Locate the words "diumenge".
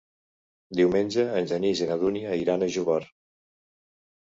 0.79-1.25